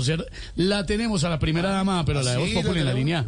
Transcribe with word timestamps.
coser. 0.00 0.24
La 0.56 0.86
tenemos 0.86 1.24
a 1.24 1.28
la 1.28 1.38
primera 1.38 1.70
dama, 1.70 2.04
pero 2.04 2.22
la 2.22 2.30
de 2.32 2.38
Voz 2.38 2.50
Populi 2.50 2.80
en 2.80 2.86
la 2.86 2.92
línea. 2.94 3.24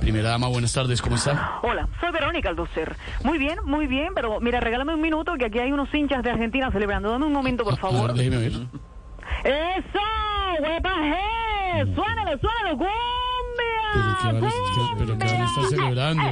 Primera 0.00 0.30
dama, 0.30 0.48
buenas 0.48 0.72
tardes, 0.72 1.02
¿cómo 1.02 1.16
está? 1.16 1.58
Hola, 1.62 1.88
soy 2.00 2.10
Verónica 2.12 2.48
Aldocer. 2.48 2.96
Muy 3.22 3.38
bien, 3.38 3.58
muy 3.64 3.86
bien, 3.86 4.12
pero 4.14 4.40
mira, 4.40 4.60
regálame 4.60 4.94
un 4.94 5.00
minuto 5.00 5.34
que 5.38 5.46
aquí 5.46 5.58
hay 5.58 5.72
unos 5.72 5.92
hinchas 5.94 6.22
de 6.22 6.30
Argentina 6.30 6.70
celebrando. 6.72 7.10
Dame 7.10 7.26
un 7.26 7.32
momento, 7.32 7.64
por 7.64 7.74
A 7.74 7.76
favor. 7.76 8.14
déjeme 8.14 8.38
ver. 8.38 8.52
¡Eso! 9.44 10.00
¡Huepaje! 10.62 11.20
¡Cumbia! 12.74 12.86
pero 14.98 15.18
qué 15.18 15.24
van 15.26 15.42
a 15.42 15.44
estar 15.44 15.64
celebrando. 15.68 16.22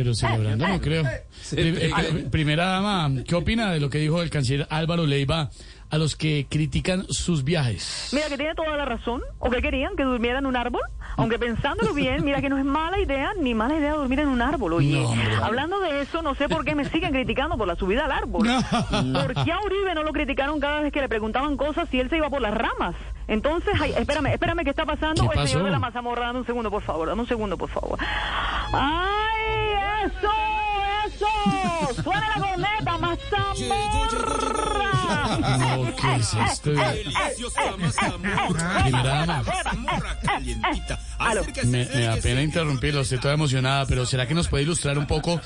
Eh, 0.00 0.04
eh, 0.04 0.04
eh, 0.04 0.04
eh. 0.04 0.04
Pero 0.04 0.14
celebrando 0.14 0.68
no 0.68 0.80
creo. 0.80 1.02
Pri- 1.50 1.68
eh, 1.68 1.90
pri- 1.94 2.22
primera 2.30 2.66
dama, 2.66 3.10
¿qué 3.26 3.34
opina 3.34 3.70
de 3.72 3.80
lo 3.80 3.90
que 3.90 3.98
dijo 3.98 4.22
el 4.22 4.30
canciller 4.30 4.66
Álvaro 4.70 5.06
Leiva 5.06 5.50
a 5.90 5.98
los 5.98 6.14
que 6.16 6.46
critican 6.48 7.04
sus 7.08 7.42
viajes? 7.44 8.10
Mira 8.12 8.28
que 8.28 8.36
tiene 8.36 8.54
toda 8.54 8.76
la 8.76 8.84
razón. 8.84 9.20
¿O 9.38 9.50
qué 9.50 9.60
querían? 9.60 9.96
¿Que 9.96 10.04
durmiera 10.04 10.38
en 10.38 10.46
un 10.46 10.56
árbol? 10.56 10.82
Aunque 11.16 11.38
pensándolo 11.38 11.92
bien, 11.92 12.24
mira 12.24 12.40
que 12.40 12.48
no 12.48 12.56
es 12.56 12.64
mala 12.64 12.98
idea, 13.00 13.32
ni 13.40 13.52
mala 13.54 13.76
idea 13.76 13.94
dormir 13.94 14.20
en 14.20 14.28
un 14.28 14.40
árbol. 14.40 14.74
Oye, 14.74 15.00
No, 15.02 15.44
hablando 15.44 15.80
de 15.80 16.02
eso, 16.02 16.22
no 16.22 16.34
sé 16.36 16.48
por 16.48 16.64
qué 16.64 16.74
me 16.74 16.84
siguen 16.88 17.10
criticando 17.12 17.58
por 17.58 17.66
la 17.66 17.74
subida 17.76 18.04
al 18.04 18.12
árbol. 18.12 18.46
¿Por 18.46 19.34
qué 19.44 19.52
a 19.52 19.58
Uribe 19.64 19.94
no 19.94 20.02
lo 20.04 20.12
criticaron 20.12 20.60
cada 20.60 20.80
vez 20.80 20.92
que 20.92 21.00
le 21.00 21.08
preguntaban 21.08 21.56
cosas 21.56 21.88
si 21.90 21.98
él 22.00 22.08
se 22.08 22.16
iba 22.16 22.30
por 22.30 22.40
las 22.40 22.54
ramas? 22.54 22.94
Entonces, 23.26 23.74
ay, 23.80 23.92
espérame, 23.96 24.26
espérame, 24.32 24.64
¿qué 24.64 24.70
está 24.70 24.84
pasando? 24.86 25.28
¿Qué 25.28 25.40
el 25.40 25.46
señor 25.48 25.64
de 25.64 25.70
la 25.72 25.78
mazamorra, 25.78 26.26
dame 26.26 26.40
un 26.40 26.46
segundo, 26.46 26.70
por 26.70 26.82
favor, 26.82 27.08
dame 27.08 27.20
un 27.22 27.28
segundo, 27.28 27.56
por 27.58 27.68
favor. 27.68 27.98
¡Ay, 28.72 29.29
eso, 30.06 30.30
eso! 31.06 32.02
¡Suena 32.02 32.28
la 32.28 32.40
corneta, 32.40 32.98
mazamorra! 32.98 34.60
No, 35.58 35.96
¿qué 35.96 36.16
es 36.16 36.34
esto? 36.34 36.70
Deliciosa 36.70 37.76
mazamorra. 37.76 38.90
Dama. 38.90 39.42
Mazamorra 39.42 40.20
calientita. 40.20 40.98
Me, 41.64 41.84
me 41.84 42.02
da 42.02 42.16
pena 42.16 42.42
interrumpirlo, 42.42 43.00
estoy 43.02 43.18
toda 43.18 43.34
emocionada, 43.34 43.86
pero 43.86 44.06
¿será 44.06 44.26
que 44.26 44.34
nos 44.34 44.48
puede 44.48 44.64
ilustrar 44.64 44.98
un 44.98 45.06
poco 45.06 45.40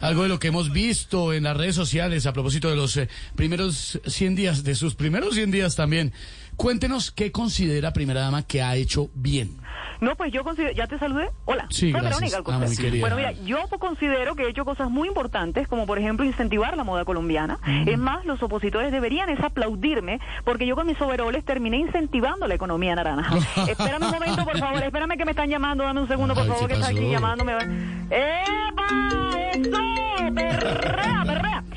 algo 0.00 0.24
de 0.24 0.28
lo 0.28 0.38
que 0.38 0.48
hemos 0.48 0.72
visto 0.72 1.32
en 1.32 1.44
las 1.44 1.56
redes 1.56 1.74
sociales 1.74 2.26
a 2.26 2.32
propósito 2.32 2.68
de 2.68 2.76
los 2.76 2.96
eh, 2.96 3.08
primeros 3.36 4.00
100 4.06 4.34
días, 4.34 4.64
de 4.64 4.74
sus 4.74 4.94
primeros 4.94 5.34
100 5.34 5.50
días 5.50 5.76
también? 5.76 6.12
Cuéntenos 6.56 7.10
qué 7.10 7.32
considera 7.32 7.92
Primera 7.92 8.20
Dama 8.20 8.42
que 8.42 8.62
ha 8.62 8.76
hecho 8.76 9.10
bien. 9.14 9.59
No, 10.00 10.16
pues 10.16 10.32
yo 10.32 10.44
considero, 10.44 10.72
¿ya 10.72 10.86
te 10.86 10.98
saludé? 10.98 11.30
Hola, 11.44 11.66
Sí, 11.70 11.92
soy 11.92 12.00
gracias. 12.00 12.20
Verónica. 12.44 12.52
Ah. 12.52 13.00
Bueno, 13.00 13.16
mira, 13.16 13.32
yo 13.32 13.58
considero 13.78 14.34
que 14.34 14.44
he 14.44 14.48
hecho 14.48 14.64
cosas 14.64 14.90
muy 14.90 15.08
importantes, 15.08 15.68
como 15.68 15.86
por 15.86 15.98
ejemplo 15.98 16.24
incentivar 16.24 16.76
la 16.76 16.84
moda 16.84 17.04
colombiana. 17.04 17.58
Mm. 17.66 17.88
Es 17.88 17.98
más, 17.98 18.24
los 18.24 18.42
opositores 18.42 18.92
deberían 18.92 19.28
es 19.30 19.40
aplaudirme, 19.40 20.20
porque 20.44 20.66
yo 20.66 20.74
con 20.74 20.86
mis 20.86 21.00
overoles 21.00 21.44
terminé 21.44 21.76
incentivando 21.78 22.46
la 22.46 22.54
economía 22.54 22.94
naranja. 22.94 23.36
espérame 23.68 24.02
un 24.06 24.10
momento, 24.10 24.44
por 24.44 24.58
favor, 24.58 24.82
espérame 24.82 25.16
que 25.16 25.24
me 25.24 25.32
están 25.32 25.48
llamando, 25.48 25.84
dame 25.84 26.00
un 26.00 26.08
segundo, 26.08 26.34
por 26.34 26.44
Ay, 26.44 26.48
favor, 26.48 26.62
¿qué 26.68 26.74
que 26.74 26.80
está 26.80 26.86
aquí 26.88 26.98
pasó? 27.00 27.10
llamándome. 27.12 27.52
¡Epa! 28.10 28.79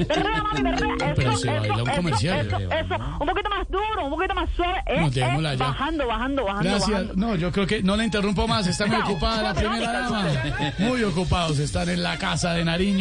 Perrea! 0.06 0.44
Eso, 0.54 0.86
Pero 1.16 1.38
se 1.38 1.48
baila 1.48 1.74
un 1.84 1.90
eso, 1.90 1.96
comercial. 1.98 2.48
Eso, 2.48 2.58
eso, 2.58 2.96
un 3.20 3.28
poquito 3.28 3.50
más 3.50 3.68
duro, 3.70 4.06
un 4.06 4.10
poquito 4.12 4.36
más 4.36 4.50
suave. 4.56 4.84
No, 5.00 5.10
dejémosla 5.10 5.56
ya. 5.56 5.66
bajando, 5.66 6.08
bajando, 6.08 6.44
bajando, 6.46 6.70
Gracias. 6.70 6.90
bajando. 6.92 7.14
No, 7.16 7.36
yo 7.36 7.52
creo 7.52 7.68
que 7.68 7.84
no 7.84 7.96
la 7.96 8.04
interrumpo 8.06 8.48
más, 8.48 8.68
está 8.68 8.86
muy 8.86 8.98
ocupada 8.98 9.42
la 9.44 9.54
Primera 9.54 9.92
Dama. 9.92 10.26
Muy 10.80 11.04
ocupados 11.04 11.60
están 11.60 11.90
en 11.90 12.04
la 12.04 12.18
casa 12.18 12.54
de 12.54 12.64
Nariño. 12.66 13.00